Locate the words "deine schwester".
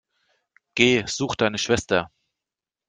1.37-2.09